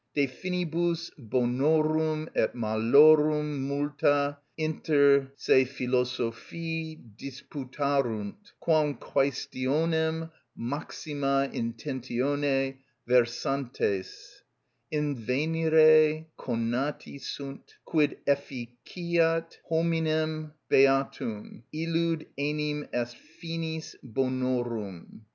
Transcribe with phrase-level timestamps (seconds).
[0.15, 12.77] De finibus bonorum et malorum multa inter se philosophi disputarunt; quam quæstionem maxima intentione
[13.07, 14.41] versantes,
[14.91, 25.25] invenire conati sunt, quid efficiat hominem beatum: illud enim est finis bonorum.